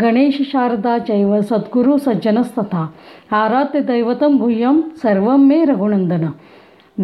[0.00, 2.84] गणेश शारदा जैव सद्गुरु सज्जनस्तथा
[3.32, 6.24] आराध्य दैवतम भूयम सर्वं मे रघुनंदन।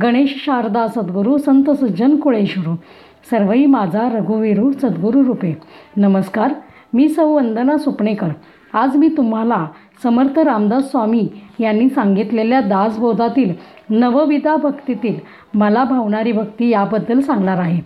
[0.02, 2.74] गणेश शारदा सद्गुरू संत सज्जन कुळेश्वरू।
[3.30, 5.52] सर्वही माझा रघुवीरू सद्गुरू रूपे
[5.96, 6.54] नमस्कार।
[6.92, 8.28] मी सौ वंदना सुपणेकर.
[8.72, 9.66] आज मी तुम्हाला
[10.02, 11.28] समर्थ रामदास स्वामी
[11.60, 13.54] यांनी सांगितलेल्या दासबोधातील
[13.90, 15.14] नवविधा भक्तीतील
[15.54, 17.80] मला भावणारी भक्ती याबद्दल सांगणार आहे.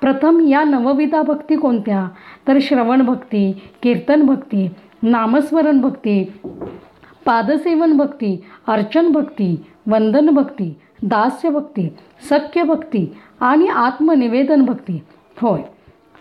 [0.00, 2.08] प्रथम या नवविधा भक्ती कोणत्या?
[2.48, 4.68] तर श्रवण भक्ती कीर्तन भक्ती
[5.02, 6.32] नामस्मरण भक्ती
[7.26, 11.88] पादसेवन भक्ती अर्चन भक्ती वंदन भक्ती दास्य भक्ती
[12.30, 15.02] सख्य भक्ती आणि आत्मनिवेदन भक्ती.
[15.40, 15.60] होय.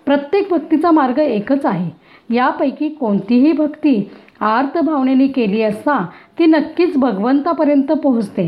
[0.05, 1.89] प्रत्येक भक्तीचा मार्ग एकच आहे.
[2.35, 4.09] यापैकी कोणतीही भक्ती
[4.41, 6.05] आर्त भावनेने केली असता
[6.39, 8.47] ती नक्कीच भगवंतापर्यंत पोहोचते.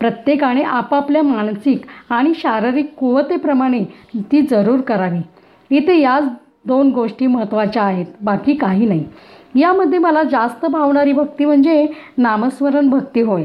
[0.00, 3.82] प्रत्येकाने आपापल्या मानसिक आणि शारीरिक कुवतेप्रमाणे
[4.32, 5.18] ती जरूर करावी.
[5.70, 6.24] इथे याच
[6.66, 9.04] दोन गोष्टी महत्त्वाच्या आहेत बाकी काही नाही.
[9.54, 11.86] यामध्ये मला जास्त भावणारी भक्ती म्हणजे
[12.18, 13.44] नामस्मरण भक्ती होय.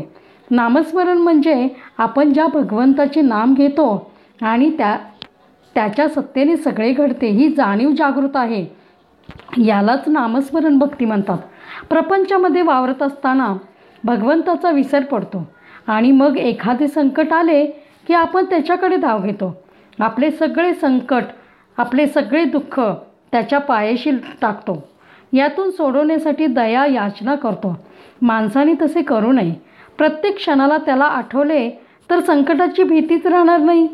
[0.52, 1.68] नामस्मरण म्हणजे
[1.98, 4.98] आपण ज्या भगवंताचे नाम घेतो आणि त्या
[5.76, 8.66] त्याच्या सत्तेने सगळे घडते ही जाणीव जागृत आहे.
[9.58, 11.38] यालाच नामस्मरण भक्ती म्हणतात.
[11.90, 13.54] प्रपंचामध्ये वावरत असताना
[14.04, 15.48] भगवंताचा विसर पडतो
[15.88, 17.66] आणि मग एखादे संकट आले
[18.08, 19.56] की आपण त्याच्याकडे धाव घेतो.
[20.00, 21.24] आपले सगळे संकट
[21.78, 22.80] आपले सगळे दुःख
[23.32, 24.88] त्याच्या पायाशी टाकतो.
[25.34, 27.78] यातून सोडवण्यासाठी दया याचना करतो.
[28.22, 29.54] माणसाने तसे करू नये.
[29.98, 31.70] प्रत्येक क्षणाला त्याला आठवले
[32.10, 33.88] तर संकटाची भीतीच राहणार नाही.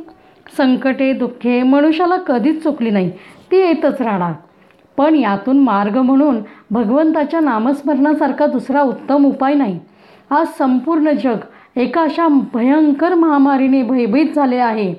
[0.58, 3.10] संकटे दुःखे मनुष्याला कधीच चुकली नाही.
[3.52, 4.34] ती येतच राहणार.
[4.98, 6.38] पण यातून मार्ग म्हणून
[6.72, 9.80] भगवंताच्या नामस्मरणासारखा दुसरा उत्तम उपाय नाही.
[10.30, 11.38] आज संपूर्ण जग
[11.76, 14.94] एका अशा भयंकर महामारीने भयभीत झाले आहे.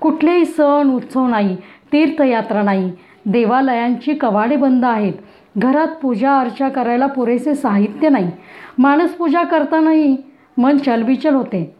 [0.00, 1.56] कुठलेही सण उत्सव नाही
[1.92, 2.92] तीर्थयात्रा नाही.
[3.26, 5.12] देवालयांची कवाडे बंद आहेत.
[5.58, 8.30] घरात पूजा अर्चा करायला पुरेसे साहित्य नाही.
[8.78, 10.16] माणस पूजा करतानाही
[10.58, 11.76] मन चलबिचल होते.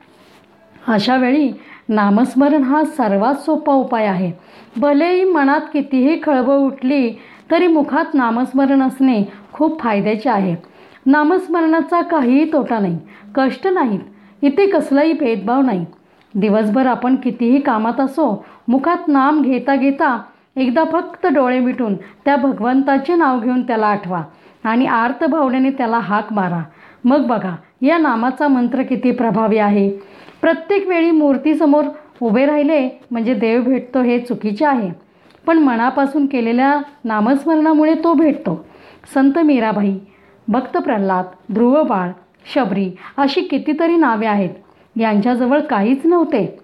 [0.88, 1.52] अशावेळी
[1.90, 4.30] नामस्मरण हा सर्वात सोपा उपाय आहे.
[4.76, 7.10] भलेही मनात कितीही खळबळ उठली
[7.50, 10.54] तरी मुखात नामस्मरण असणे खूप फायद्याचे आहे.
[11.06, 12.98] नामस्मरणाचा काहीही तोटा नाही
[13.34, 15.84] कष्ट नाहीत इथे कसलाही भेदभाव नाही.
[16.34, 20.16] दिवसभर आपण कितीही कामात असो मुखात नाम घेता घेता
[20.56, 24.22] एकदा फक्त डोळे मिटून त्या भगवंताचे नाव घेऊन त्याला आठवा
[24.64, 26.62] आणि आर्त भावनेने त्याला हाक मारा.
[27.04, 29.90] मग बघा या नामाचा मंत्र किती प्रभावी आहे?
[30.40, 31.84] प्रत्येक वेळी मूर्तीसमोर
[32.20, 34.90] उभे राहिले म्हणजे देव भेटतो हे चुकीचे आहे.
[35.46, 38.64] पण मनापासून केलेल्या नामस्मरणामुळे तो भेटतो.
[39.14, 39.98] संत मीराबाई
[40.48, 42.10] भक्त प्रल्हाद ध्रुवबाळ
[42.54, 44.50] शबरी अशी कितीतरी नावे आहेत.
[44.96, 46.58] यांच्याजवळ काहीच नव्हते.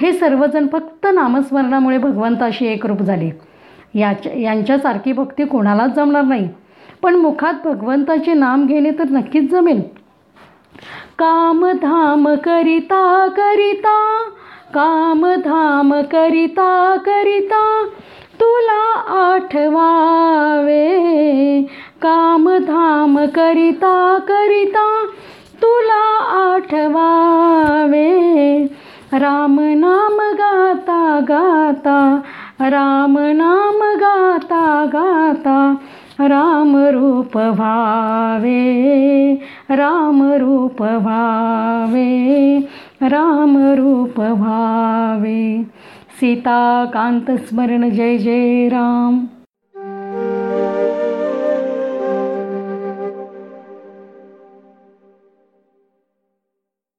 [0.00, 3.30] हे सर्वजण फक्त नामस्मरणामुळे भगवंताशी एकरूप झाले.
[3.94, 6.48] याच्या यांच्यासारखी भक्ती कोणालाच जमणार नाही.
[7.02, 9.97] पण मुखात भगवंताचे नाम घेणे तर नक्कीच जमेल.
[11.18, 14.20] कामधाम करिता करिता
[14.74, 17.84] कामधाम करिता करिता
[18.40, 20.86] तुला आठवावे.
[22.02, 25.04] कामधाम करिता करिता
[25.62, 28.18] तुला आठवावे.
[29.12, 32.22] राम नाम गाता गाता
[32.60, 35.74] राम नाम गाता गाता
[36.20, 38.58] राम रूप भावे
[39.70, 42.58] राम रूप भावे
[43.02, 45.62] राम रूप भावे।
[46.20, 49.26] सीताकांत स्मरण जय जय राम।